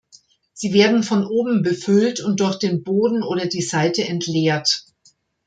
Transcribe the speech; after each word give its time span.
Sie 0.53 0.73
werden 0.73 1.03
von 1.03 1.27
oben 1.27 1.61
befüllt 1.61 2.21
und 2.21 2.39
durch 2.39 2.55
den 2.57 2.81
Boden 2.83 3.21
oder 3.21 3.45
die 3.45 3.61
Seite 3.61 4.03
entleert. 4.03 4.85